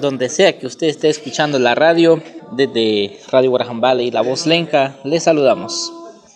[0.00, 4.96] donde sea que usted esté escuchando la radio, desde Radio Guarajambala y La Voz Lenca,
[5.04, 5.92] les saludamos.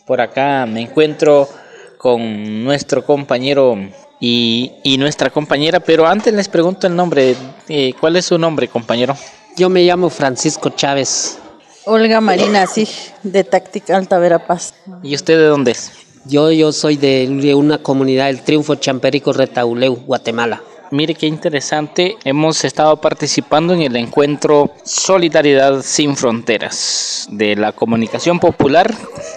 [0.06, 1.48] Por acá me encuentro
[1.98, 3.76] con nuestro compañero
[4.20, 7.34] y, nuestra compañera, pero antes les pregunto el nombre.
[7.68, 9.16] Eh, ¿Cuál es su nombre, compañero?
[9.56, 11.38] Yo me llamo Francisco Chávez.
[11.84, 12.88] Olga Marina, sí,
[13.22, 14.74] de Táctica Alta Verapaz.
[15.02, 15.92] ¿Y usted de dónde es?
[16.24, 20.62] Yo, yo soy de, una comunidad del Triunfo Champerico Retauleu, Guatemala.
[20.92, 28.38] Mire qué interesante, hemos estado participando en el encuentro Solidaridad sin Fronteras de la comunicación
[28.38, 28.92] popular,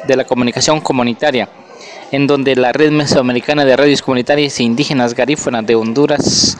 [0.05, 1.47] de la comunicación comunitaria,
[2.11, 6.57] en donde la Red Mesoamericana de Radios Comunitarias e Indígenas Garífunas de Honduras,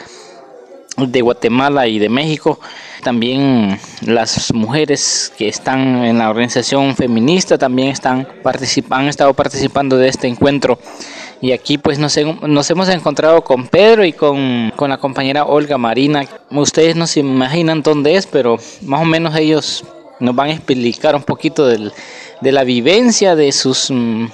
[0.96, 2.58] de Guatemala y de México
[3.06, 8.28] también las mujeres que están en la organización feminista también están
[8.90, 10.80] han estado participando de este encuentro.
[11.46, 15.78] Y aquí pues nos, nos hemos encontrado con Pedro y con, con, la compañera Olga
[15.78, 16.26] Marina.
[16.50, 19.84] Ustedes no se imaginan dónde es, pero más o menos ellos
[20.20, 21.94] nos van a explicar un poquito del,
[22.42, 24.26] de la vivencia de sus mm,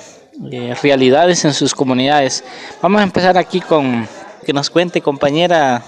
[0.54, 2.46] eh, realidades en sus comunidades.
[2.82, 4.08] Vamos a empezar aquí con
[4.46, 5.84] que nos cuente compañera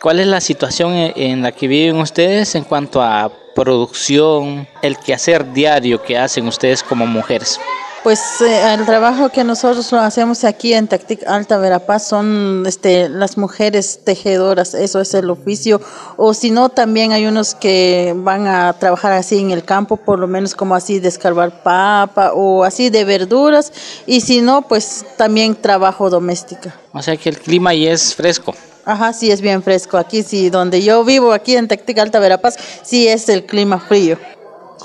[0.00, 4.98] ¿Cuál es la situación e-, en la que viven ustedes en cuanto a producción, el
[4.98, 7.58] quehacer diario que hacen ustedes como mujeres?
[8.02, 13.08] Pues eh, el trabajo que nosotros lo hacemos aquí en Tactic Alta Verapaz son este,
[13.08, 15.80] las mujeres tejedoras, eso es el oficio.
[16.16, 20.20] O si no, también hay unos que van a trabajar así en el campo, por
[20.20, 23.72] lo menos como así de escarbar papa o así de verduras.
[24.06, 26.70] Y si no, pues también trabajo doméstico.
[26.92, 28.54] O sea que el clima ahí es fresco.
[28.84, 29.98] Ajá, sí es bien fresco.
[29.98, 34.16] Aquí sí, donde yo vivo, aquí en Tactic Alta Verapaz, sí es el clima frío.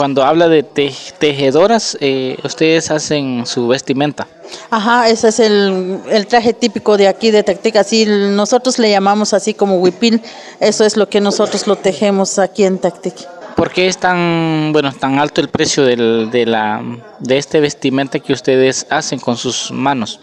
[0.02, 4.28] Cuando habla de tejedoras, eh, ustedes hacen su vestimenta.
[4.72, 7.76] Ajá, ese es el, traje típico de aquí de Tactic.
[7.76, 10.20] Así nosotros le llamamos así como huipil.
[10.60, 13.14] Eso es lo que nosotros lo tejemos aquí en Tactic.
[13.56, 16.82] ¿Por qué es tan, bueno, tan alto el precio del, de, la,
[17.20, 20.20] de este vestimenta que ustedes hacen con sus manos?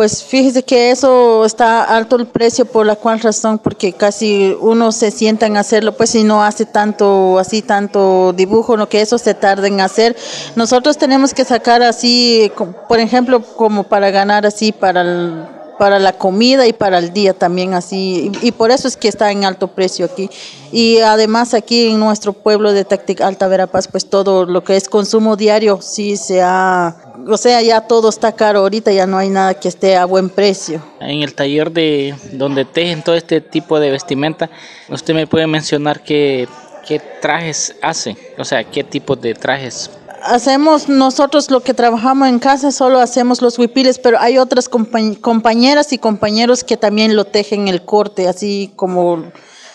[0.00, 4.92] Pues fíjese que eso está alto el precio por la cual razón, porque casi uno
[4.92, 9.18] se sienta en hacerlo, pues si no hace tanto, así tanto dibujo, lo que eso
[9.18, 10.16] se tarda en hacer.
[10.56, 12.50] Nosotros tenemos que sacar así,
[12.88, 15.44] por ejemplo, como para ganar así para el
[15.78, 19.32] para la comida y para el día también así y, por eso es que está
[19.32, 20.28] en alto precio aquí
[20.72, 24.90] y además aquí en nuestro pueblo de Táctica Alta Verapaz pues todo lo que es
[24.90, 29.28] consumo diario sí se ha o sea ya todo está caro ahorita ya no hay
[29.28, 30.82] nada que esté a buen precio.
[31.00, 34.50] En el taller de donde tejen todo este tipo de vestimenta
[34.88, 36.48] usted me puede mencionar qué
[36.86, 39.90] qué trajes hace o sea qué tipo de trajes.
[40.22, 45.92] Hacemos nosotros lo que trabajamos en casa, solo hacemos los huipiles, pero hay otras compañeras
[45.94, 49.24] y compañeros que también lo tejen el corte, así como,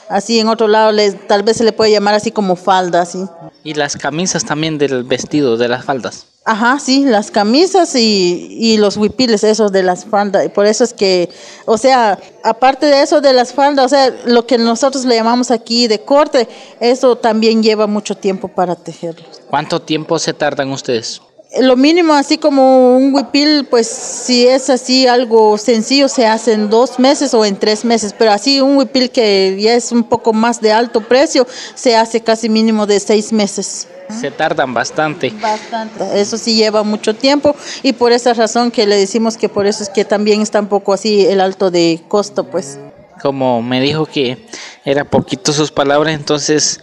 [0.09, 3.25] así en otro lado, les, tal vez se le puede llamar así como falda, así.
[3.63, 6.27] Y las camisas también del vestido, de las faldas.
[6.47, 10.47] Ajá, sí, las camisas y, y los huipiles, esos de las faldas.
[10.51, 11.29] Por eso es que,
[11.65, 15.49] o sea, aparte de eso de las faldas, o sea, lo que nosotros le llamamos
[15.49, 16.47] aquí de corte,
[16.79, 19.41] eso también lleva mucho tiempo para tejerlos.
[19.49, 21.19] ¿Cuánto tiempo se tardan ustedes?
[21.61, 26.69] Lo mínimo, así como un huipil, pues si es así algo sencillo, se hace en
[26.69, 30.33] dos meses o en tres meses, pero así un huipil que ya es un poco
[30.33, 33.87] más de alto precio, se hace casi mínimo de seis meses.
[34.09, 35.31] Se tardan bastante.
[35.41, 36.19] Bastante.
[36.19, 39.83] Eso sí lleva mucho tiempo y por esa razón que le decimos que por eso
[39.83, 42.79] es que también está un poco así el alto de costo, pues.
[43.21, 44.45] Como me dijo que
[44.83, 46.81] era poquito sus palabras, entonces,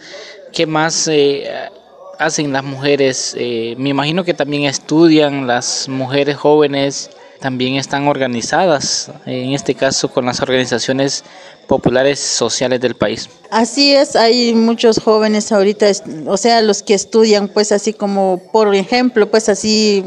[0.52, 1.44] ¿qué más eh,
[2.24, 3.34] hacen las mujeres?
[3.38, 7.10] Eh, me imagino que también estudian las mujeres jóvenes
[7.42, 11.24] también están organizadas, en este caso con las organizaciones
[11.66, 13.28] populares sociales del país.
[13.50, 15.86] Así es, hay muchos jóvenes ahorita,
[16.26, 20.04] o sea, los que estudian, pues así como, por ejemplo, pues así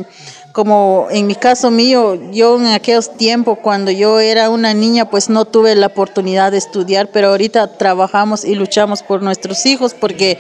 [0.53, 5.27] como en mi caso mío, yo en aquellos tiempos cuando yo era una niña, pues
[5.27, 10.39] no tuve la oportunidad de estudiar, pero ahorita trabajamos y luchamos por nuestros hijos porque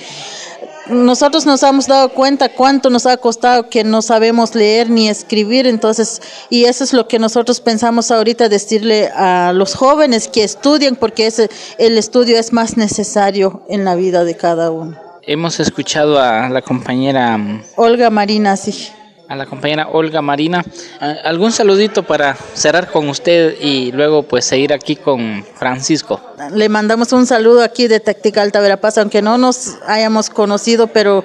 [0.87, 5.67] nosotros nos hemos dado cuenta cuánto nos ha costado que no sabemos leer ni escribir,
[5.67, 10.95] entonces, y eso es lo que nosotros pensamos ahorita decirle a los jóvenes que estudien,
[10.95, 14.97] porque ese, el estudio es más necesario en la vida de cada uno.
[15.23, 17.39] Hemos escuchado a la compañera
[17.75, 18.91] Olga Marina, sí
[19.27, 20.63] a la compañera Olga Marina.
[20.99, 26.19] Ah, ¿Algún saludito para cerrar con usted y luego pues seguir aquí con Francisco?
[26.53, 31.23] Le mandamos un saludo aquí de Táctica Alta Verapaz, aunque no nos hayamos conocido, pero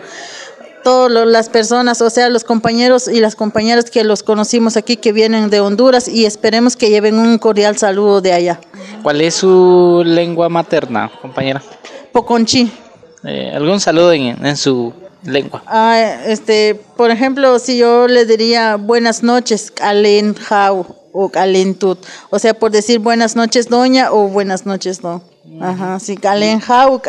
[0.82, 5.12] todas las personas, o sea, los compañeros y las compañeras que los conocimos aquí que
[5.12, 8.60] vienen de Honduras y esperemos que lleven un cordial saludo de allá.
[9.02, 11.62] ¿Cuál es su lengua materna, compañera?
[12.12, 12.70] Poconchi.
[13.24, 14.94] Eh, ¿Algún saludo en, en su
[15.24, 15.62] lengua?
[15.66, 21.98] Ah, este, por ejemplo, si yo le diría buenas noches, Alen Jau o Calentut.
[22.30, 25.22] O sea, por decir buenas noches, doña, o buenas noches, no.
[25.60, 27.00] Ajá, sí, Alen Jau.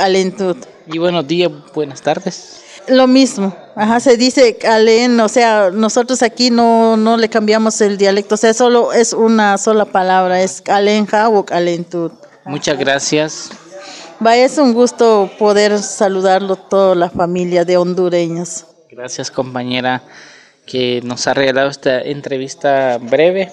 [0.88, 2.58] Y buenos días, buenas tardes.
[2.88, 7.98] Lo mismo, ajá, se dice Alen, o sea, nosotros aquí no, no le cambiamos el
[7.98, 12.12] dialecto, o sea, solo es una sola palabra, es Alen Jau o Calentut.
[12.44, 13.52] Muchas gracias.
[14.24, 18.68] Vaya, es un gusto poder saludarlo toda la familia de hondureños.
[18.92, 20.04] Gracias compañera
[20.68, 23.52] que nos ha regalado esta entrevista breve.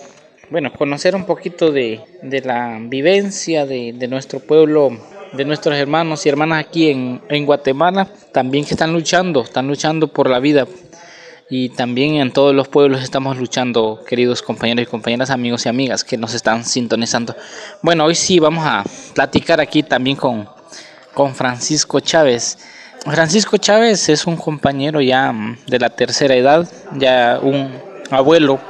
[0.50, 4.90] Bueno, conocer un poquito de, de la vivencia de, de, nuestro pueblo,
[5.32, 10.08] de nuestros hermanos y hermanas aquí en, en Guatemala, también que están luchando, están luchando
[10.08, 10.66] por la vida.
[11.48, 16.04] Y también en todos los pueblos estamos luchando, queridos compañeros y compañeras, amigos y amigas
[16.04, 17.34] que nos están sintonizando.
[17.80, 20.46] Bueno, hoy sí vamos a platicar aquí también con,
[21.18, 22.58] con Francisco Chávez.
[23.04, 25.34] Francisco Chávez es un compañero ya
[25.66, 27.72] de la tercera edad, ya un
[28.12, 28.60] abuelo,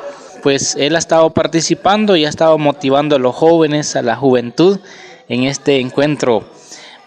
[0.43, 4.81] pues él ha estado participando y ha estado motivando a los jóvenes, a la juventud
[5.29, 6.43] en este encuentro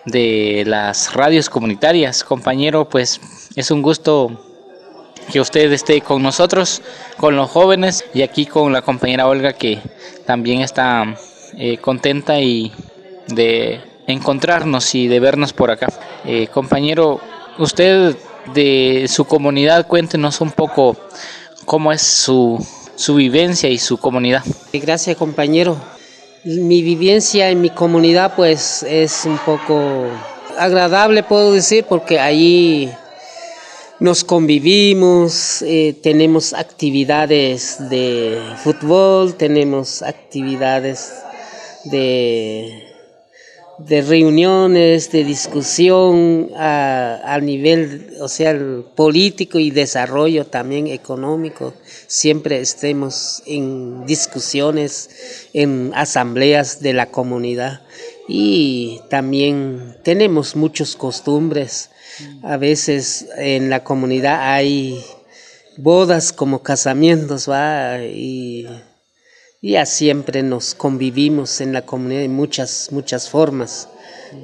[0.05, 2.23] de las radios comunitarias.
[2.23, 3.19] Compañero, pues
[3.55, 4.39] es un gusto
[5.31, 6.83] que usted esté con nosotros,
[7.17, 9.79] con los jóvenes y aquí con la compañera Olga que
[10.27, 11.15] también está
[11.57, 12.71] eh, contenta y
[13.29, 15.87] de encontrarnos y de vernos por acá.
[16.25, 17.19] Eh, compañero,
[17.57, 18.15] usted
[18.53, 20.97] de su comunidad, cuéntenos un poco
[21.65, 22.65] cómo es su,
[22.95, 24.43] su vivencia y su comunidad.
[24.73, 25.77] Gracias compañero.
[26.43, 30.07] Mi vivencia en mi comunidad pues es un poco
[30.57, 32.89] agradable puedo decir porque allí
[33.99, 41.13] nos convivimos, eh, tenemos actividades de fútbol, tenemos actividades
[41.83, 42.90] de
[43.87, 48.57] de reuniones, de discusión a, a, nivel, o sea,
[48.95, 51.73] político y desarrollo también económico.
[52.07, 57.81] Siempre estemos en discusiones, en asambleas de la comunidad
[58.27, 61.89] y también tenemos muchas costumbres.
[62.43, 65.03] A veces en la comunidad hay
[65.77, 68.03] bodas como casamientos, ¿va?
[68.03, 68.67] Y
[69.61, 73.89] ya siempre nos convivimos en la comunidad de muchas, muchas formas.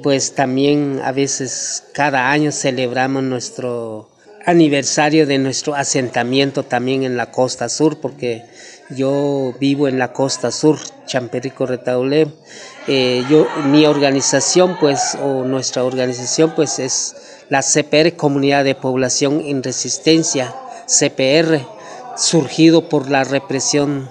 [0.02, 4.10] Pues también a veces cada año celebramos nuestro
[4.46, 8.44] aniversario de nuestro asentamiento también en la costa sur, porque
[8.90, 12.28] yo vivo en la costa sur, Champerico Retaule.
[12.86, 17.16] Eh, yo, mi organización, pues, o nuestra organización, pues, es
[17.48, 20.54] la CPR, Comunidad de Población en Resistencia,
[20.86, 21.60] CPR,
[22.16, 24.08] surgido por la represión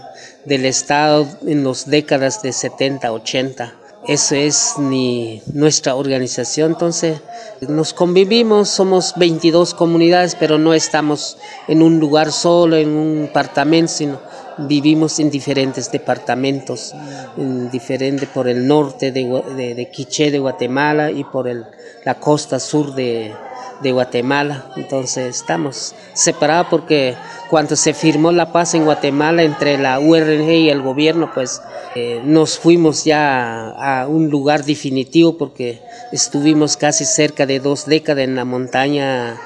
[0.48, 3.74] del Estado en las décadas de 70, 80.
[4.08, 6.72] Eso es ni nuestra organización.
[6.72, 7.20] Entonces,
[7.68, 13.92] nos convivimos, somos 22 comunidades, pero no estamos en un lugar solo, en un apartamento,
[13.92, 14.20] sino
[14.60, 16.96] vivimos en diferentes departamentos,
[17.38, 21.66] en diferente por el norte de, de, de Quiché de Guatemala y por el,
[22.06, 23.34] la costa sur de,
[23.82, 24.66] de Guatemala.
[24.76, 27.16] Entonces estamos separados porque
[27.50, 31.62] cuando se firmó la paz en Guatemala entre la URNG y el gobierno, pues
[31.96, 35.82] eh, nos fuimos ya a un lugar definitivo porque
[36.12, 39.38] estuvimos casi cerca de dos décadas en la montaña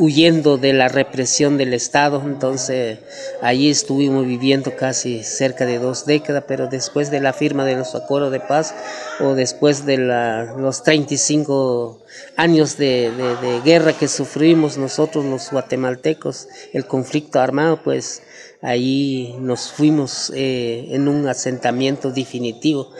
[0.00, 3.00] huyendo de la represión del Estado, entonces
[3.42, 7.94] allí estuvimos viviendo casi cerca de dos décadas, pero después de la firma de los
[7.94, 8.74] acuerdos de paz
[9.20, 12.02] o después de los 35
[12.36, 18.22] años de, de, de, guerra que sufrimos nosotros los guatemaltecos, el conflicto armado, pues
[18.62, 22.90] allí nos fuimos eh, en un asentamiento definitivo.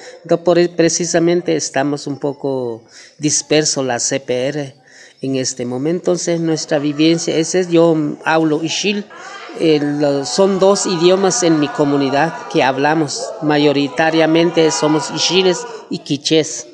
[0.45, 2.83] Por, precisamente estamos un poco
[3.19, 4.80] dispersos la CPR
[5.23, 6.13] en este momento.
[6.13, 9.05] Entonces nuestra vivencia es, yo hablo Ishil,
[9.59, 16.67] el, son dos idiomas en mi comunidad que hablamos, mayoritariamente somos Ishiles y Quichés.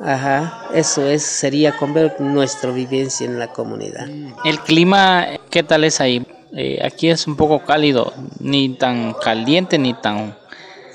[0.00, 1.74] Ajá, eso es, sería
[2.20, 4.08] nuestra vivencia en la comunidad.
[4.44, 6.26] El clima, ¿qué tal es ahí?
[6.52, 10.36] Eh, aquí es un poco cálido, ni tan caliente ni tan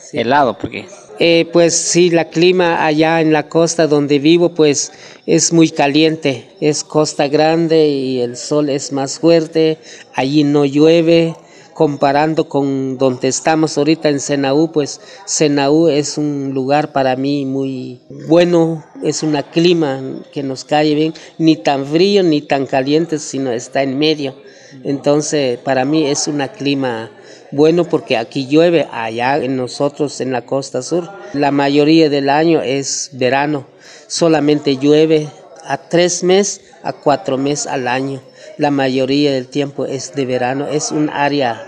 [0.09, 0.19] sí.
[0.19, 0.85] helado, porque
[1.17, 4.91] eh, pues sí, la clima allá en la costa donde vivo, pues
[5.25, 6.49] es muy caliente.
[6.59, 9.77] Es costa grande y el sol es más fuerte.
[10.13, 11.35] Allí no llueve.
[11.73, 17.99] Comparando con donde estamos ahorita en Senaú, pues Senaú es un lugar para mí muy
[18.29, 18.85] bueno.
[19.03, 23.83] Es un clima que nos cae bien, ni tan frío ni tan caliente, sino está
[23.83, 24.35] en medio.
[24.85, 27.11] Entonces, para mí es un clima
[27.51, 31.09] bueno porque aquí llueve, allá en nosotros en la costa sur.
[31.33, 33.67] La mayoría del año es verano,
[34.07, 35.29] solamente llueve
[35.63, 38.21] a tres meses a cuatro meses al año.
[38.57, 41.61] La mayoría del tiempo es de verano, es un área,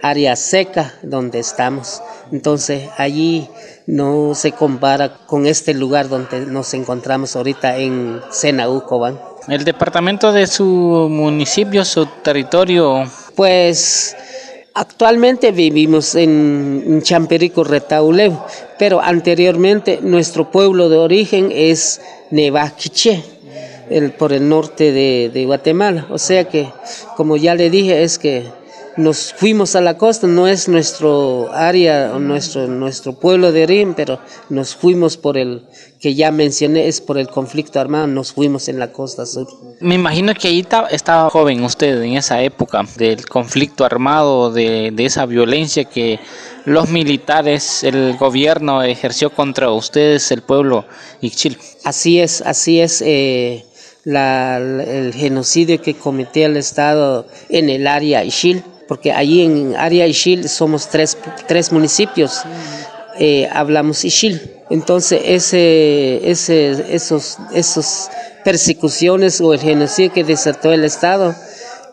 [0.00, 2.02] área seca donde estamos.
[2.32, 3.48] Entonces allí
[3.86, 9.18] no se compara con este lugar donde nos encontramos ahorita en Senaú, Cobán.
[9.48, 13.10] ¿El departamento de su municipio, su territorio?
[13.34, 14.16] Pues
[14.80, 18.46] actualmente vivimos en Champerico, Retaulevo,
[18.78, 23.22] pero anteriormente nuestro pueblo de origen es Nevaquiche,
[23.90, 26.06] el, por el norte de, de Guatemala.
[26.10, 26.72] O sea que,
[27.14, 28.46] como ya le dije, es que
[29.00, 34.20] nos fuimos a la costa, no es nuestro área, nuestro, nuestro pueblo de Rim, pero
[34.48, 35.64] nos fuimos por el,
[35.98, 39.48] que ya mencioné, es por el conflicto armado, nos fuimos en la costa sur.
[39.80, 45.04] Me imagino que ahí estaba joven usted en esa época del conflicto armado, de, de
[45.06, 46.20] esa violencia que
[46.66, 50.84] los militares, el gobierno ejerció contra ustedes, el pueblo
[51.22, 51.58] Ixchil.
[51.84, 53.02] Así es, así es.
[53.02, 53.64] Eh,
[54.04, 60.04] la, el genocidio que cometió el Estado en el área Ixchil porque allí en área
[60.08, 61.16] Ixil somos tres,
[61.46, 62.42] tres municipios,
[63.20, 64.50] eh, hablamos Ixil.
[64.68, 68.08] Entonces, ese, ese, esos, esos
[68.42, 71.36] persecuciones o el genocidio que desató el Estado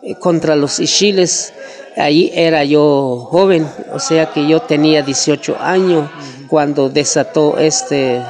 [0.02, 1.52] eh, contra los Ixiles,
[1.96, 6.10] ahí era yo joven, o sea que yo tenía 18 años
[6.48, 8.20] cuando desató este,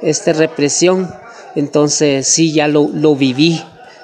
[0.00, 1.14] esta represión.
[1.54, 3.62] Entonces, sí, ya lo, lo viví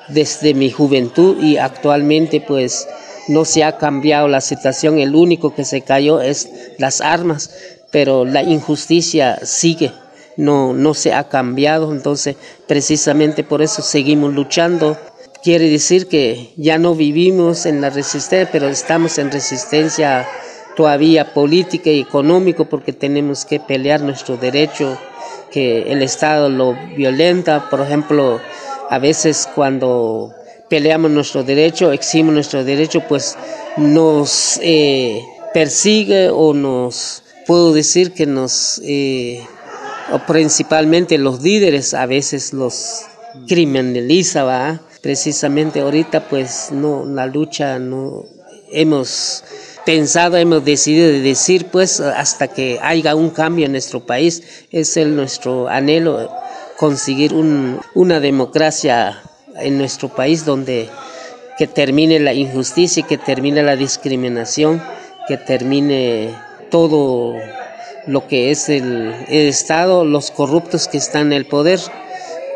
[0.09, 2.87] desde mi juventud y actualmente pues
[3.29, 7.51] no se ha cambiado la situación, el único que se cayó es las armas,
[7.91, 9.93] pero la injusticia sigue,
[10.37, 14.99] no, no se ha cambiado, entonces precisamente por eso seguimos luchando.
[15.43, 20.27] Quiere decir que ya no vivimos en la resistencia, pero estamos en resistencia
[20.75, 24.99] todavía política y económico porque tenemos que pelear nuestro derecho,
[25.51, 28.41] que el Estado lo violenta, por ejemplo,
[28.91, 30.35] a veces cuando
[30.69, 33.37] peleamos nuestro derecho, eximos nuestro derecho, pues
[33.77, 39.47] nos eh, persigue o nos, puedo decir que nos, eh,
[40.27, 43.03] principalmente los líderes a veces los
[43.49, 44.81] criminaliza, ¿va?
[45.01, 48.25] Precisamente ahorita pues no, la lucha no
[48.73, 49.45] hemos
[49.85, 54.97] pensado, hemos decidido de decir pues hasta que haya un cambio en nuestro país, es
[54.97, 56.31] el nuestro anhelo
[56.77, 59.23] conseguir un, una democracia
[59.57, 60.89] en nuestro país donde
[61.57, 64.83] que termine la injusticia, que termine la discriminación,
[65.29, 66.35] que termine
[66.71, 67.35] todo
[68.07, 71.81] lo que es el, Estado, los corruptos que están en el poder.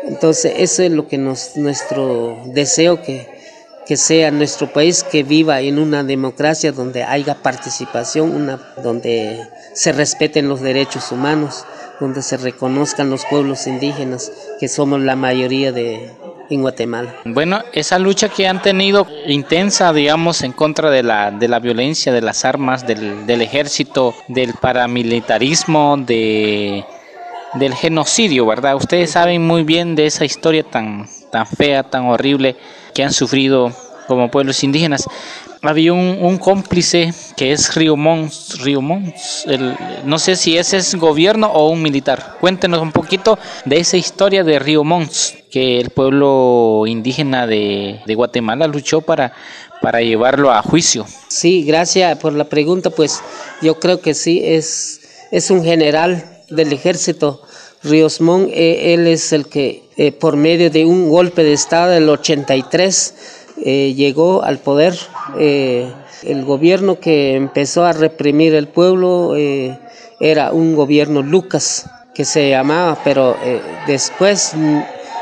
[0.07, 3.27] Entonces, eso es lo que nos, nuestro deseo que,
[3.85, 9.39] que sea nuestro país que viva en una democracia donde haya participación, una, donde
[9.73, 11.65] se respeten los derechos humanos,
[11.99, 16.11] donde se reconozcan los pueblos indígenas, que somos la mayoría de,
[16.49, 17.15] en Guatemala.
[17.25, 22.11] Bueno, esa lucha que han tenido intensa, digamos, en contra de la, de la violencia,
[22.11, 26.85] de las armas, del, del ejército, del paramilitarismo, de,
[27.53, 28.75] del genocidio, ¿verdad?
[28.75, 32.55] Ustedes saben muy bien de esa historia tan, tan fea, tan horrible
[32.93, 33.71] que han sufrido
[34.09, 35.07] como pueblos indígenas
[35.61, 39.45] había un, cómplice que es Río Mons, Río Mons
[40.03, 42.37] no sé si ese es gobierno o un militar.
[42.39, 48.67] Cuéntenos un poquito de esa historia de Río Mons, que el pueblo indígena de, Guatemala
[48.67, 49.33] luchó para,
[49.81, 51.05] para llevarlo a juicio.
[51.27, 53.21] Sí, gracias por la pregunta, pues
[53.61, 57.41] yo creo que sí, es, es un general del ejército.
[57.83, 61.91] Ríos Mons, eh, él es el que eh, por medio de un golpe de Estado
[61.91, 64.95] del 83 eh, llegó al poder.
[65.37, 65.91] Eh,
[66.23, 69.77] el gobierno que empezó a reprimir el pueblo eh,
[70.19, 73.37] era un gobierno Lucas, que se llamaba, pero
[73.87, 74.53] después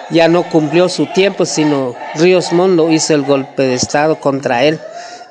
[0.09, 4.79] ya no cumplió su tiempo, sino Ríos Mondo hizo el golpe de Estado contra él.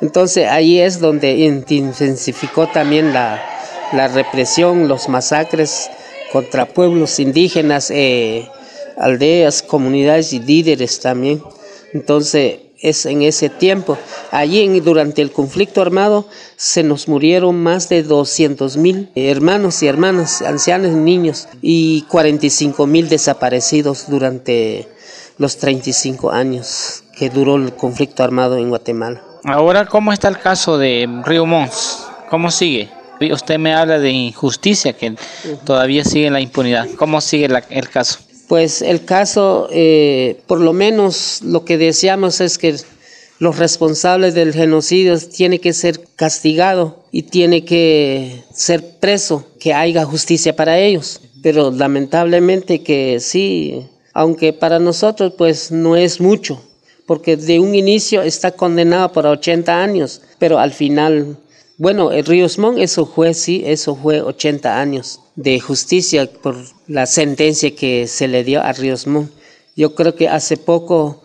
[0.00, 3.42] Entonces ahí es donde intensificó también la,
[3.92, 5.90] la represión, los masacres
[6.32, 7.92] contra pueblos indígenas,
[8.96, 11.42] aldeas, comunidades y líderes también.
[11.92, 13.98] Entonces es en ese tiempo.
[14.30, 16.26] Allí durante el conflicto armado
[16.56, 22.86] se nos murieron más de 200 mil hermanos y hermanas, ancianos y niños, y 45
[22.86, 24.88] mil desaparecidos durante
[25.38, 29.22] los 35 años que duró el conflicto armado en Guatemala.
[29.44, 32.04] Ahora, ¿cómo está el caso de Río Mons?
[32.30, 32.90] ¿Cómo sigue?
[33.32, 35.14] Usted me habla de injusticia, que
[35.64, 36.86] todavía sigue la impunidad.
[36.98, 38.18] ¿Cómo sigue el caso?
[38.48, 42.76] Pues el caso, eh, por lo menos lo que deseamos es que
[43.40, 50.04] los responsables del genocidio tienen que ser castigados y tiene que ser preso, que haya
[50.04, 51.20] justicia para ellos.
[51.42, 56.62] Pero lamentablemente que sí, aunque para nosotros pues no es mucho,
[57.04, 61.36] porque de un inicio está condenado por 80 años, pero al final,
[61.78, 66.56] bueno, el Ríos Montt, eso fue, sí, eso fue 80 años de justicia por
[66.88, 69.06] la sentencia que se le dio a Ríos.
[69.76, 71.22] Yo creo que hace poco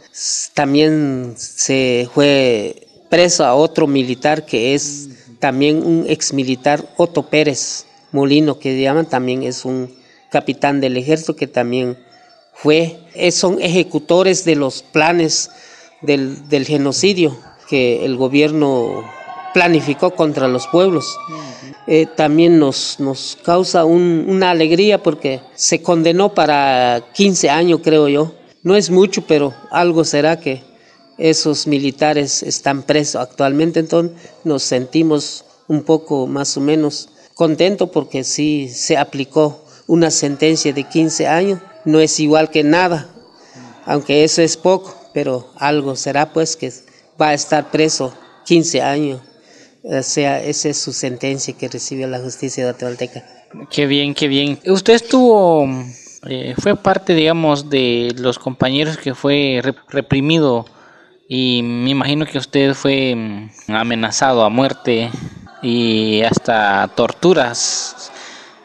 [0.54, 7.86] también se fue preso a otro militar que es también un ex militar, Otto Pérez
[8.12, 9.94] Molino, que llaman, también es un
[10.30, 11.98] capitán del ejército que también
[12.54, 13.00] fue,
[13.32, 15.50] son ejecutores de los planes
[16.02, 17.38] del, del genocidio
[17.70, 19.04] que el gobierno
[19.54, 21.18] planificó contra los pueblos.
[21.88, 28.34] Eh, también nos, nos causa una alegría porque se condenó para 15 años, creo yo.
[28.64, 30.64] No es mucho, pero algo será que
[31.18, 38.24] esos militares están presos actualmente, entonces nos sentimos un poco más o menos contentos porque
[38.24, 43.10] sí se aplicó una sentencia de 15 años, no es igual que nada,
[43.86, 46.72] aunque eso es poco, pero algo será pues que
[47.22, 48.14] va a estar preso
[48.46, 49.22] 15 años,
[49.84, 53.24] o sea, esa es su sentencia que recibió la justicia guatemalteca.
[53.70, 54.60] Qué bien, qué bien.
[54.66, 55.68] Usted estuvo,
[56.28, 60.66] eh, fue parte, digamos, de los compañeros que fue reprimido
[61.28, 65.10] y me imagino que usted fue mm, amenazado a muerte
[65.62, 68.12] y hasta torturas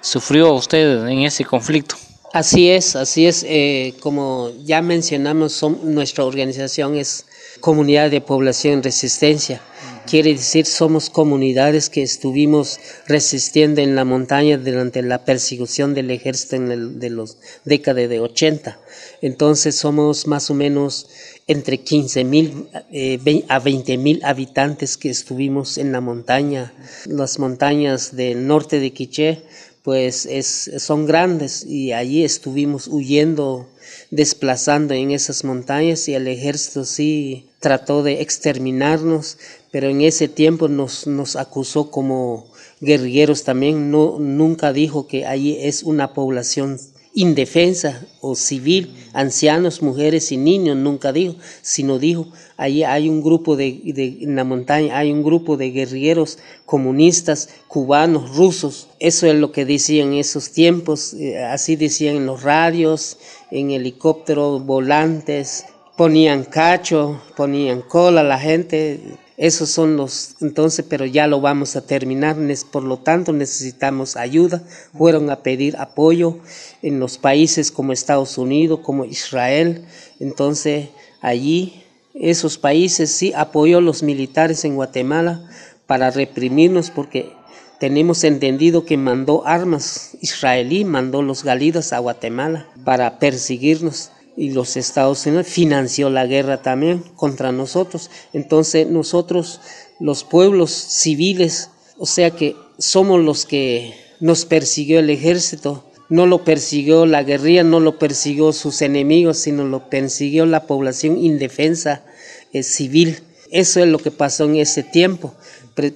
[0.01, 1.97] sufrió usted en ese conflicto.
[2.33, 3.45] Así es, así es.
[3.49, 7.25] Eh, como ya mencionamos, nuestra organización es
[7.61, 9.61] Comunidad de Población en Resistencia.
[10.07, 16.55] Quiere decir, somos comunidades que estuvimos resistiendo en la montaña durante la persecución del ejército
[16.55, 18.79] en de los décadas de 80.
[19.21, 21.09] Entonces somos más o menos
[21.49, 26.73] entre 15 mil eh, a 20 mil habitantes que estuvimos en la montaña.
[27.07, 29.43] Las montañas del norte de Quiché
[29.87, 33.69] pues es, son grandes y allí estuvimos huyendo,
[34.11, 39.39] desplazando en esas montañas y el ejército sí trató de exterminarnos,
[39.77, 42.47] pero en ese tiempo nos, nos acusó como
[42.81, 46.79] guerrilleros también, no, nunca dijo que allí es una población
[47.13, 53.55] indefensa o civil, ancianos, mujeres y niños, nunca dijo, sino dijo, allí hay un grupo
[53.55, 53.83] de,
[54.23, 59.67] en la montaña, hay un grupo de guerrilleros comunistas, cubanos, rusos, eso es lo que
[59.67, 63.19] decían en esos tiempos, eh, así decían en los radios,
[63.51, 65.67] en helicópteros, volantes,
[65.99, 71.87] ponían cacho, ponían cola la gente, esos son los, entonces, pero ya lo vamos a
[71.87, 72.37] terminar,
[72.71, 74.63] por lo tanto necesitamos ayuda.
[74.97, 76.39] Fueron a pedir apoyo
[76.81, 79.85] en los países como Estados Unidos, como Israel.
[80.21, 80.89] Entonces,
[81.21, 85.47] allí, esos países sí apoyó los militares en Guatemala
[85.87, 87.33] para reprimirnos porque
[87.79, 94.77] tenemos entendido que mandó armas israelí, mandó los galidas a Guatemala para perseguirnos y los
[94.77, 98.11] Estados Unidos financió la guerra también contra nosotros.
[98.33, 99.61] Entonces nosotros,
[99.99, 106.45] los pueblos civiles, o sea que somos los que nos persiguió el ejército, no lo
[106.45, 112.05] persiguió la guerrilla, no lo persiguió sus enemigos, sino lo persiguió la población indefensa
[112.53, 113.19] eh, civil.
[113.51, 115.35] Eso es lo que pasó en ese tiempo.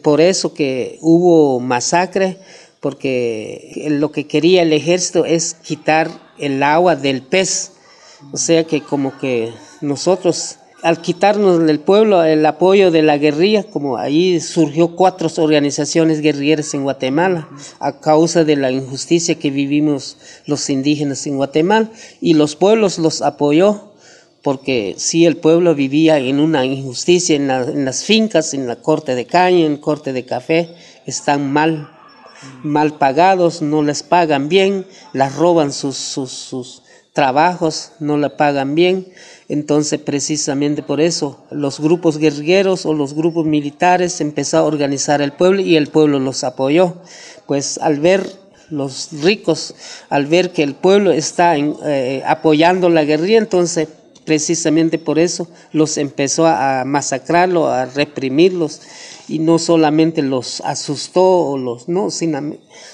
[0.02, 2.38] Por eso que hubo masacre,
[2.80, 7.72] porque lo que quería el ejército es quitar el agua del pez
[8.32, 13.64] o sea que como que nosotros, al quitarnos del pueblo el apoyo de la guerrilla,
[13.64, 20.16] como ahí surgió cuatro organizaciones guerrilleras en Guatemala, a causa de la injusticia que vivimos
[20.46, 23.90] los indígenas en Guatemala, y los pueblos los apoyó
[24.42, 29.26] porque si el pueblo vivía en una injusticia en, las fincas, en la corte de
[29.26, 31.90] caña, en corte de café, están mal,
[32.62, 39.06] mal pagados, no les pagan bien, las roban sus, sus, trabajos, no la pagan bien.
[39.48, 45.32] Entonces, precisamente por eso, los grupos guerrilleros o los grupos militares empezaron a organizar el
[45.32, 46.96] pueblo y el pueblo los apoyó.
[47.46, 48.24] Pues al ver
[48.70, 49.74] los ricos,
[50.08, 53.88] al ver que el pueblo está eh, apoyando la guerrilla, entonces
[54.24, 58.80] precisamente por eso los empezó a masacrarlo, a reprimirlos
[59.26, 62.10] y no solamente los asustó o los no,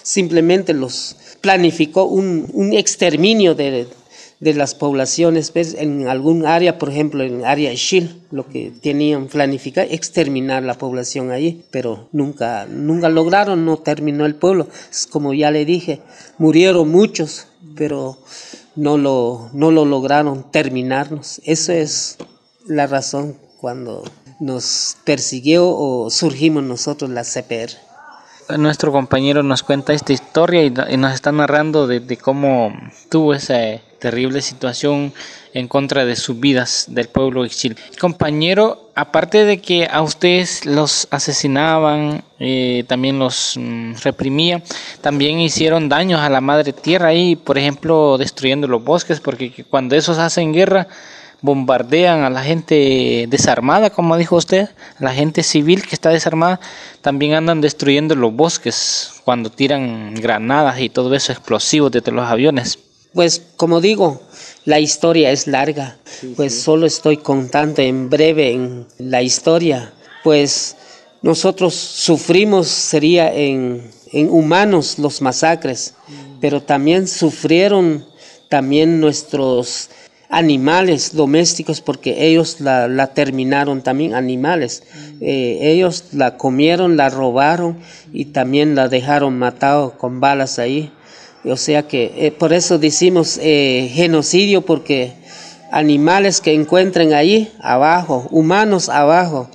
[0.02, 3.86] simplemente los planificó un exterminio de,
[4.38, 9.86] de las poblaciones, en algún área, por ejemplo, en área Shil, lo que tenían planificado,
[9.90, 14.68] exterminar la población allí, pero nunca, nunca lograron, no terminó el pueblo.
[15.10, 16.00] Como ya le dije,
[16.36, 17.46] murieron muchos,
[17.76, 18.18] pero
[18.74, 21.40] no lo, no lo lograron terminarnos.
[21.44, 22.18] Eso es
[22.66, 24.04] la razón cuando
[24.38, 27.70] nos persiguió o surgimos nosotros la CPR.
[28.58, 32.70] Nuestro compañero nos cuenta esta historia y, nos está narrando de cómo
[33.08, 35.12] tuvo ese terrible situación
[35.52, 37.76] en contra de sus vidas del pueblo exil.
[37.98, 44.62] Compañero, aparte de que a ustedes los asesinaban, eh, también los mm, reprimían,
[45.00, 49.96] también hicieron daños a la madre tierra ahí, por ejemplo, destruyendo los bosques, porque cuando
[49.96, 50.86] esos hacen guerra,
[51.42, 54.68] bombardean a la gente desarmada, como dijo usted,
[55.00, 56.60] la gente civil que está desarmada,
[57.00, 62.85] también andan destruyendo los bosques cuando tiran granadas y todo eso explosivos desde los aviones.
[63.16, 64.20] Pues como digo,
[64.66, 65.96] la historia es larga,
[66.36, 70.76] pues solo estoy contando en breve en la historia, pues
[71.22, 75.94] nosotros sufrimos, sería en, en humanos los masacres,
[76.42, 78.04] pero también sufrieron
[78.50, 79.88] también nuestros
[80.28, 84.82] animales domésticos porque ellos la, terminaron también animales.
[85.22, 87.78] Eh, ellos la comieron, la robaron
[88.12, 90.92] y también la dejaron matado con balas ahí.
[91.46, 95.12] O sea que eh, por eso decimos eh, genocidio porque
[95.70, 99.48] animales que encuentren ahí abajo, humanos abajo,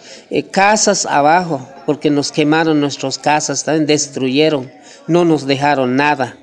[0.52, 4.72] casas abajo, porque nos quemaron nuestras casas, también destruyeron,
[5.08, 6.38] no nos dejaron nada.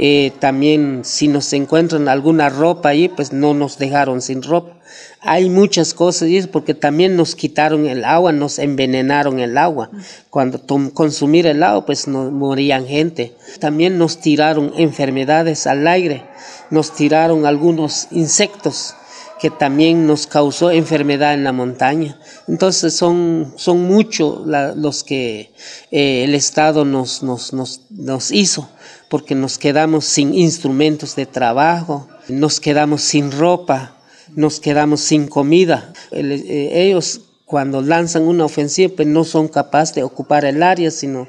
[0.00, 4.78] Eh, también si nos encuentran alguna ropa ahí, pues no nos dejaron sin ropa.
[5.20, 9.90] Hay muchas cosas y porque también nos quitaron el agua, nos envenenaron el agua.
[10.30, 10.60] Cuando
[10.94, 13.34] consumir el agua, pues no, morían gente.
[13.58, 16.22] También nos tiraron enfermedades al aire,
[16.70, 18.94] nos tiraron algunos insectos
[19.40, 22.20] que también nos causó enfermedad en la montaña.
[22.46, 25.52] Entonces son, son muchos los que
[25.90, 28.68] eh, el Estado nos, nos, nos, nos hizo
[29.08, 33.96] porque nos quedamos sin instrumentos de trabajo, nos quedamos sin ropa,
[34.34, 35.92] nos quedamos sin comida.
[36.12, 41.26] Eh, ellos cuando lanzan una ofensiva pues no son capaces de ocupar el área, sino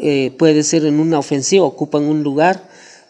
[0.00, 2.67] eh, puede ser en una ofensiva ocupan un lugar,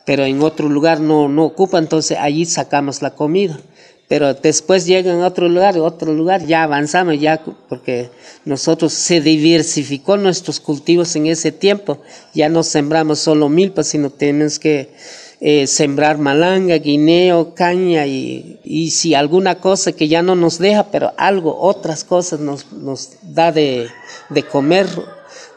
[0.09, 3.61] pero en otro lugar no, no ocupan, entonces allí sacamos la comida.
[4.09, 8.09] Pero después llegan a otro lugar, otro lugar, ya avanzamos, ya porque
[8.47, 11.99] nosotros se diversificó nuestros cultivos en ese tiempo,
[12.33, 14.94] ya no sembramos solo milpa, sino tenemos que
[15.42, 20.85] eh, sembrar malanga, guineo, caña y, y, si alguna cosa que ya no nos deja,
[20.90, 23.88] pero algo, otras cosas nos, nos da de,
[24.31, 24.87] de comer,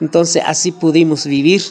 [0.01, 1.61] entonces así pudimos vivir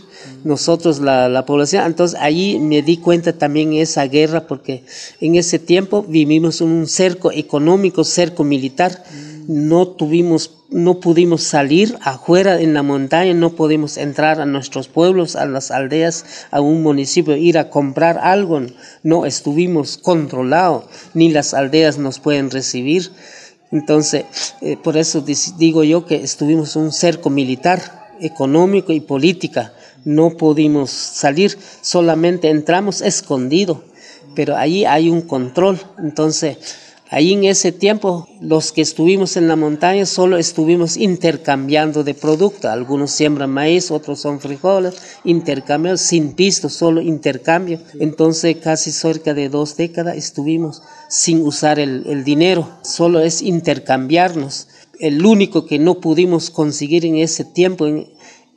[0.44, 1.84] nosotros la, población.
[1.84, 4.84] Entonces ahí me di cuenta también esa guerra porque
[5.20, 9.02] en ese tiempo vivimos un cerco económico, cerco militar.
[9.48, 15.34] No tuvimos, no pudimos salir afuera en la montaña, no pudimos entrar a nuestros pueblos,
[15.34, 18.60] a las aldeas, a un municipio, ir a comprar algo.
[19.02, 23.10] No estuvimos controlados, ni las aldeas nos pueden recibir.
[23.72, 24.24] Entonces,
[24.60, 25.24] eh, por eso
[25.58, 29.72] digo yo que estuvimos un cerco militar económico y política.
[30.04, 33.84] No pudimos salir, solamente entramos escondido,
[34.34, 35.78] pero ahí hay un control.
[35.98, 36.56] Entonces,
[37.10, 42.70] ahí en ese tiempo, los que estuvimos en la montaña solo estuvimos intercambiando de producto.
[42.70, 47.80] Algunos siembran maíz, otros son frijoles, intercambio sin pisto, solo intercambio.
[47.98, 54.68] Entonces, casi cerca de dos décadas estuvimos sin usar el dinero, solo es intercambiarnos
[55.00, 57.86] el único que no pudimos conseguir en ese tiempo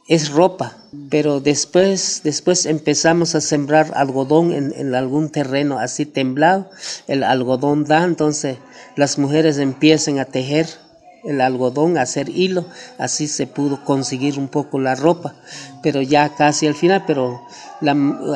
[0.08, 0.78] es ropa,
[1.10, 6.70] pero después, después empezamos a sembrar algodón en, en, algún terreno así temblado,
[7.08, 8.58] el algodón da, entonces
[8.98, 10.68] las mujeres empiezan a tejer
[11.24, 12.66] el algodón, hacer hilo,
[12.98, 15.36] así se pudo conseguir un poco la ropa,
[15.82, 17.42] pero ya casi al final, pero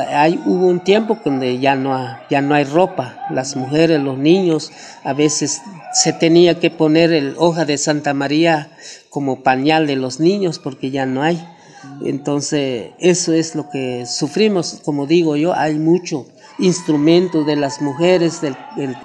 [0.10, 1.97] hay, hubo un tiempo donde ya no,
[2.30, 3.26] ya no hay ropa.
[3.30, 4.71] Las mujeres, los niños,
[5.04, 5.62] a veces
[5.93, 8.69] se tenía que poner el hoja de Santa María
[9.10, 11.45] como pañal de los niños porque ya no hay.
[12.04, 14.82] Entonces, eso es lo que sufrimos.
[14.84, 16.28] Como digo yo, hay mucho
[16.59, 18.55] instrumentos de las mujeres del,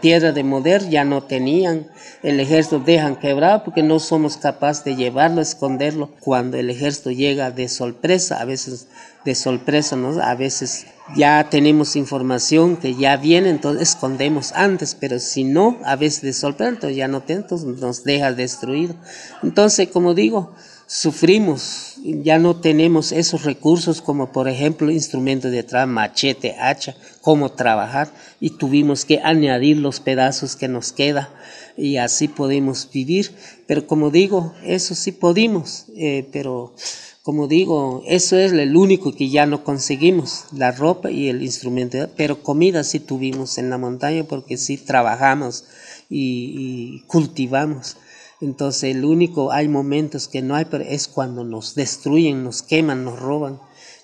[0.01, 1.87] tierra de Moder ya no tenían.
[2.23, 6.11] El ejército dejan quebrado porque no somos capaces de llevarlo, esconderlo.
[6.21, 8.89] Cuando el ejército llega de sorpresa, a veces
[9.25, 10.87] de sorpresa, a veces
[11.17, 16.33] ya tenemos información que ya viene, entonces escondemos antes, pero si no, a veces de
[16.33, 18.95] sorpresa, entonces ya no tenemos, nos deja destruido.
[19.43, 20.55] Entonces, como digo,
[20.87, 27.53] sufrimos, ya no tenemos esos recursos como por ejemplo instrumentos de trabajo, machete, hacha, cómo
[27.53, 28.11] trabajar
[28.41, 31.31] y tuvimos que añadir los pedazos que nos queda
[31.77, 33.31] y así podemos vivir.
[33.67, 36.75] Pero como digo, eso sí podemos, eh, pero
[37.23, 42.11] como digo, eso es el único que ya no conseguimos, la ropa y el instrumento,
[42.17, 45.65] pero comida sí tuvimos en la montaña porque sí trabajamos
[46.11, 47.97] y cultivamos.
[48.43, 53.05] Entonces el único, hay momentos que no hay, pero es cuando nos destruyen, nos queman,
[53.05, 53.61] nos roban.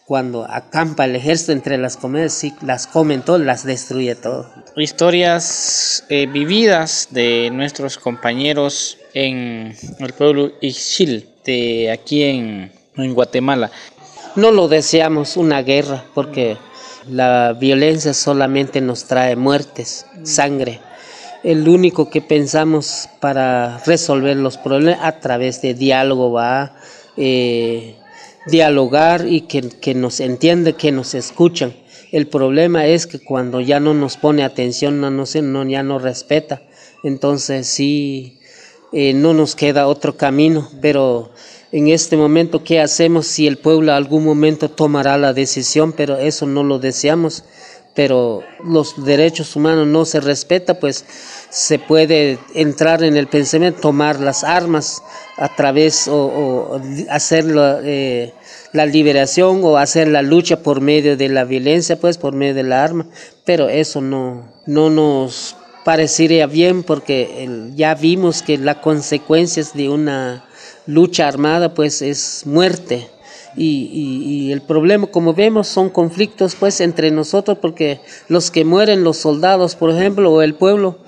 [0.07, 4.51] cuando acampa el ejército entre las comunidades, sí, las comen todas, las destruye todo.
[4.75, 13.71] Historias eh, vividas de nuestros compañeros en el pueblo Ixchil, de aquí en, en Guatemala.
[14.35, 16.57] No lo deseamos una guerra, porque
[17.07, 20.81] la violencia solamente nos trae muertes, sangre.
[21.45, 26.75] El único que pensamos para resolver los problemas a través de diálogo va
[27.17, 27.95] eh,
[28.47, 31.75] dialogar y que, nos entiende, que nos escuchan.
[32.11, 36.63] El problema es que cuando ya no nos pone atención, no, no, ya no respeta.
[37.05, 38.39] Entonces sí,
[38.93, 41.31] eh, no nos queda otro camino, pero
[41.71, 45.93] en este momento, ¿qué hacemos si el pueblo algún momento tomará la decisión?
[45.93, 47.45] Pero eso no lo deseamos
[47.99, 51.05] pero los derechos humanos no se respeta, pues
[51.51, 55.03] se puede entrar en el pensamiento, tomar las armas
[55.37, 56.81] a través o,
[57.11, 57.47] hacer
[57.83, 58.33] eh,
[58.73, 62.63] la, liberación o hacer la lucha por medio de la violencia, pues por medio de
[62.63, 63.09] la arma,
[63.45, 70.45] pero eso no, no nos parecería bien porque ya vimos que las consecuencias de una
[70.87, 73.09] lucha armada pues es muerte
[73.57, 79.17] y, el problema, como vemos, son conflictos pues entre nosotros porque los que mueren, los
[79.17, 80.99] soldados, por ejemplo, o el pueblo,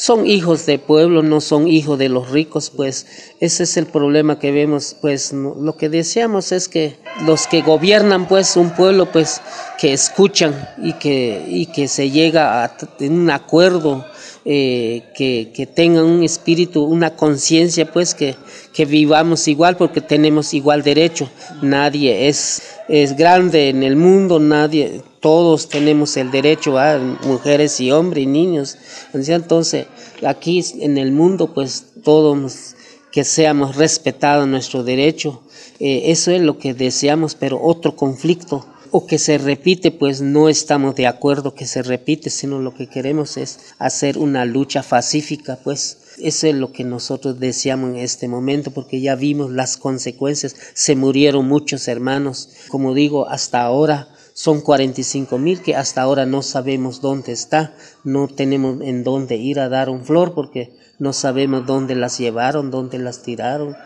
[0.00, 3.06] son hijos del pueblo, no son hijos de los ricos, pues
[3.38, 8.26] ese es el problema que vemos, pues lo que deseamos es que los que gobiernan
[8.26, 9.42] pues un pueblo pues
[9.78, 14.06] que escuchan y que, y que se llega a un acuerdo
[14.44, 18.36] eh, que, tengan un espíritu, una conciencia, pues que,
[18.72, 21.30] que, vivamos igual porque tenemos igual derecho.
[21.62, 27.90] Nadie es, es grande en el mundo, nadie, todos tenemos el derecho, a mujeres y
[27.90, 28.78] hombres y niños.
[29.12, 29.86] Entonces,
[30.24, 32.74] aquí en el mundo, pues todos
[33.12, 35.42] que seamos respetados nuestro derecho.
[35.80, 40.48] Eh, eso es lo que deseamos, pero otro conflicto o que se repite, pues no
[40.48, 45.58] estamos de acuerdo que se repite, sino lo que queremos es hacer una lucha pacífica,
[45.62, 45.98] pues.
[46.18, 50.94] Eso es lo que nosotros deseamos en este momento, porque ya vimos las consecuencias, se
[50.94, 57.00] murieron muchos hermanos, como digo, hasta ahora son 45 mil que hasta ahora no sabemos
[57.00, 61.94] dónde está, no tenemos en dónde ir a dar un flor porque no sabemos dónde
[61.94, 63.76] las llevaron, dónde las tiraron.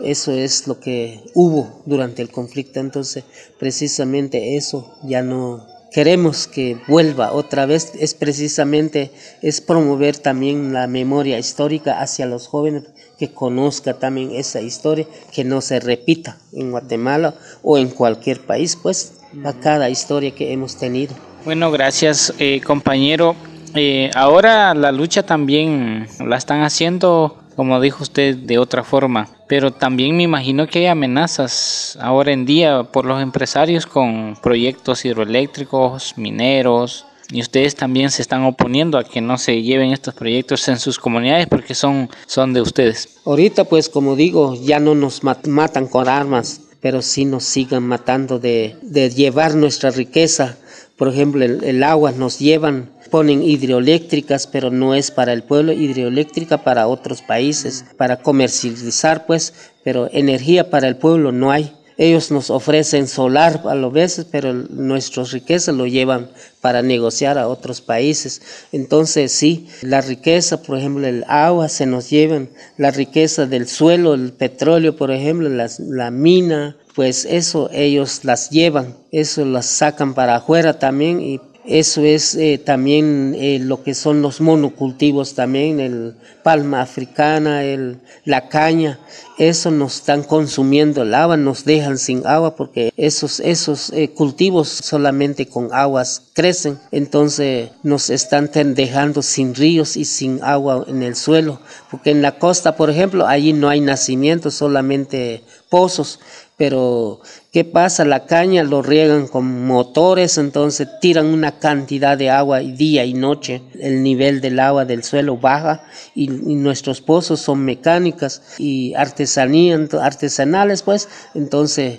[0.00, 2.80] Eso es lo que hubo durante el conflicto.
[2.80, 3.24] Entonces,
[3.58, 7.92] precisamente eso ya no queremos que vuelva otra vez.
[7.98, 9.10] Es precisamente,
[9.42, 12.84] es promover también la memoria histórica hacia los jóvenes,
[13.18, 18.76] que conozca también esa historia, que no se repita en Guatemala o en cualquier país,
[18.82, 19.12] pues,
[19.44, 21.14] a cada historia que hemos tenido.
[21.44, 23.34] Bueno, gracias, eh, compañero.
[23.74, 29.28] Eh, ahora la lucha también la están haciendo, como dijo usted, de otra forma.
[29.48, 35.04] Pero también me imagino que hay amenazas ahora en día por los empresarios con proyectos
[35.04, 37.06] hidroeléctricos, mineros.
[37.30, 40.98] Y ustedes también se están oponiendo a que no se lleven estos proyectos en sus
[40.98, 43.20] comunidades porque son, son de ustedes.
[43.24, 48.38] Ahorita pues como digo, ya no nos matan con armas, pero sí nos sigan matando
[48.38, 48.76] de,
[49.16, 50.58] llevar nuestra riqueza.
[50.98, 55.72] Por ejemplo, el, el agua nos llevan ponen hidroeléctricas, pero no es para el pueblo,
[55.72, 59.52] hidroeléctrica para otros países, para comercializar pues,
[59.84, 61.74] pero energía para el pueblo no hay.
[61.96, 67.48] Ellos nos ofrecen solar a lo veces, pero nuestras riquezas lo llevan para negociar a
[67.48, 68.42] otros países.
[68.72, 74.14] Entonces, sí, la riqueza, por ejemplo, el agua se nos llevan, la riqueza del suelo,
[74.14, 80.36] el petróleo, por ejemplo, la mina, pues eso ellos las llevan, eso las sacan para
[80.36, 86.14] afuera también y eso es eh, también eh, lo que son los monocultivos también, el
[86.42, 88.98] palma africana, el, la caña.
[89.38, 94.68] Eso nos están consumiendo el agua, nos dejan sin agua porque esos, esos eh, cultivos
[94.68, 96.78] solamente con aguas crecen.
[96.90, 101.60] Entonces nos están dejando sin ríos y sin agua en el suelo.
[101.90, 106.18] Porque en la costa, por ejemplo, allí no hay nacimiento, solamente pozos
[106.62, 107.20] pero
[107.50, 108.04] ¿qué pasa?
[108.04, 113.62] La caña lo riegan con motores, entonces tiran una cantidad de agua día y noche,
[113.80, 115.82] el nivel del agua del suelo baja
[116.14, 121.98] y, nuestros pozos son mecánicas y artesanía, artesanales, pues, entonces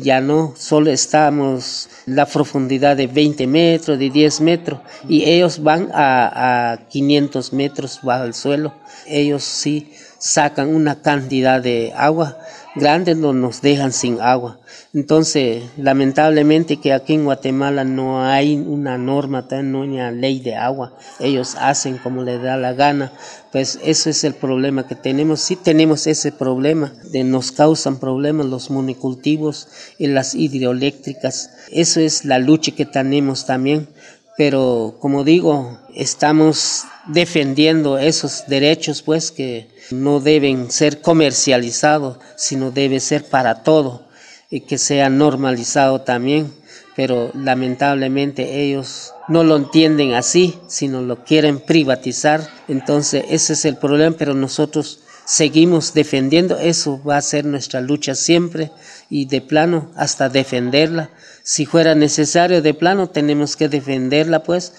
[0.00, 5.90] ya no solo estamos la profundidad de 20 metros, de 10 metros, y ellos van
[5.92, 8.72] a, a 500 metros bajo el suelo,
[9.08, 12.38] ellos sí sacan una cantidad de agua
[12.74, 14.58] grande no nos dejan sin agua.
[14.94, 20.56] Entonces, lamentablemente que aquí en Guatemala no hay una norma, no hay una ley de
[20.56, 20.96] agua.
[21.18, 23.12] Ellos hacen como les da la gana.
[23.52, 25.40] Pues eso es el problema que tenemos.
[25.40, 26.92] Sí tenemos ese problema.
[27.10, 31.50] De nos causan problemas los monocultivos y las hidroeléctricas.
[31.70, 33.88] Eso es la lucha que tenemos también.
[34.36, 43.00] Pero como digo, estamos defendiendo esos derechos pues que no deben ser comercializados, sino debe
[43.00, 44.08] ser para todo
[44.50, 46.52] y que sea normalizado también,
[46.96, 53.76] pero lamentablemente ellos no lo entienden así, sino lo quieren privatizar, entonces ese es el
[53.76, 58.72] problema, pero nosotros seguimos defendiendo, eso va a ser nuestra lucha siempre
[59.08, 61.10] y de plano hasta defenderla.
[61.44, 64.72] Si fuera necesario de plano tenemos que defenderla pues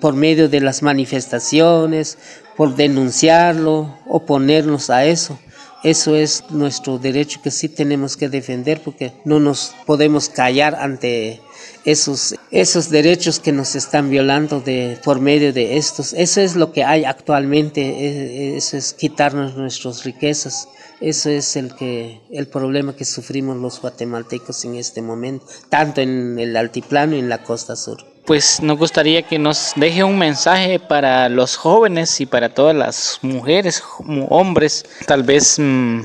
[0.00, 2.18] por medio de las manifestaciones,
[2.56, 5.38] por denunciarlo, oponernos a eso.
[5.82, 11.40] Eso es nuestro derecho que sí tenemos que defender porque no nos podemos callar ante
[11.84, 16.12] esos, esos derechos que nos están violando de, por medio de estos.
[16.12, 20.68] Eso es lo que hay actualmente, e, eso es quitarnos nuestras riquezas.
[21.00, 26.38] Eso es el, que, el problema que sufrimos los guatemaltecos en este momento, tanto en
[26.38, 30.78] el altiplano y en la costa sur pues nos gustaría que nos deje un mensaje
[30.78, 33.82] para los jóvenes y para todas las mujeres,
[34.28, 36.02] hombres, tal vez mm,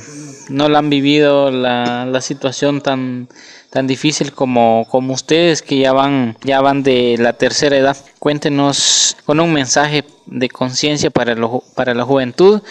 [0.49, 3.27] no la han vivido la, la, situación tan,
[3.69, 7.97] tan difícil como, como ustedes que ya van, ya van de la tercera edad.
[8.19, 11.35] Cuéntenos con un mensaje de conciencia para,
[11.75, 12.61] para la juventud,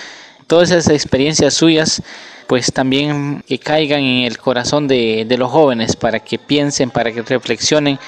[0.49, 2.03] todas esas experiencias suyas
[2.47, 7.11] pues también que caigan en el corazón de, de los jóvenes para que piensen, para
[7.13, 7.99] que reflexionen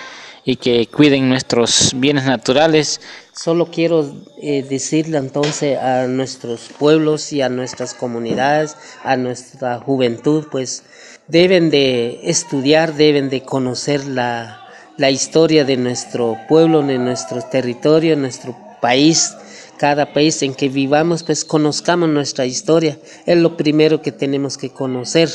[0.49, 3.03] y que cuiden nuestros bienes naturales.
[3.35, 10.47] Solo quiero eh, decirle entonces a nuestros pueblos y a nuestras comunidades, a nuestra juventud,
[10.51, 10.85] pues
[11.27, 18.17] deben de estudiar, deben de conocer la, la historia de nuestro pueblo, de nuestro territorio,
[18.17, 19.35] nuestro país,
[19.77, 22.99] cada país en que vivamos, pues conozcamos nuestra historia.
[23.27, 25.29] Es lo primero que tenemos que conocer.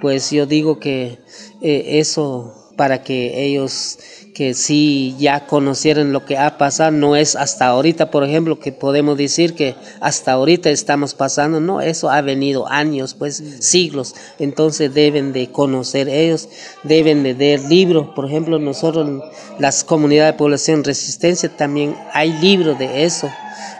[0.00, 1.20] Pues yo digo que
[1.62, 3.98] eh, eso para que ellos
[4.34, 8.70] que sí ya conocieran lo que ha pasado, no es hasta ahorita, por ejemplo, que
[8.70, 14.94] podemos decir que hasta ahorita estamos pasando, no, eso ha venido años, pues siglos, entonces
[14.94, 16.48] deben de conocer ellos,
[16.84, 19.24] deben de leer libros, por ejemplo, nosotros,
[19.58, 23.28] las comunidades de población resistencia, también hay libros de eso,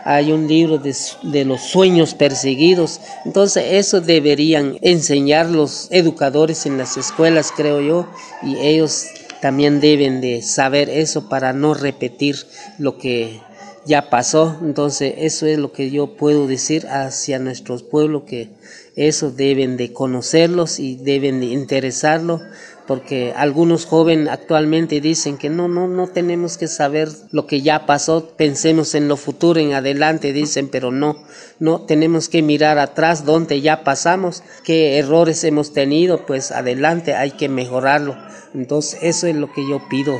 [0.05, 3.01] hay un libro de, los sueños perseguidos.
[3.25, 8.07] Entonces eso deberían enseñar los educadores en las escuelas, creo yo,
[8.43, 9.07] y ellos
[9.41, 12.37] también deben de saber eso para no repetir
[12.77, 13.41] lo que
[13.85, 14.57] ya pasó.
[14.61, 18.49] Entonces eso es lo que yo puedo decir hacia nuestros pueblos, que
[18.95, 22.41] eso deben de conocerlos y deben de interesarlos
[22.89, 27.85] porque algunos jóvenes actualmente dicen que no, no, no tenemos que saber lo que ya
[27.85, 31.23] pasó, pensemos en lo futuro, en adelante, dicen, pero no,
[31.59, 37.29] no, tenemos que mirar atrás donde ya pasamos, qué errores hemos tenido, pues adelante hay
[37.29, 38.17] que mejorarlo.
[38.55, 40.17] Entonces eso es lo que yo pido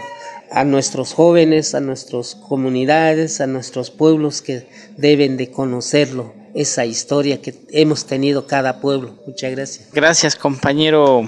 [0.52, 7.42] a nuestros jóvenes, a nuestras comunidades, a nuestros pueblos que deben de conocerlo esa historia
[7.42, 9.16] que hemos tenido cada pueblo.
[9.26, 9.90] Muchas gracias.
[9.94, 11.28] Gracias, compañero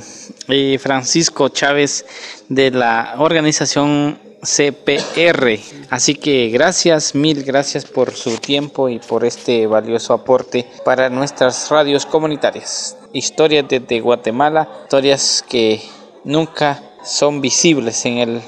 [0.79, 2.05] Francisco Chávez
[2.49, 5.59] de la organización CPR.
[5.89, 11.69] Así que gracias, mil gracias por su tiempo y por este valioso aporte para nuestras
[11.69, 12.97] radios comunitarias.
[13.13, 15.81] Historias desde Guatemala, historias que
[16.23, 18.41] nunca son visibles en, el,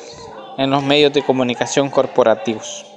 [0.58, 2.92] en los medios de comunicación corporativos.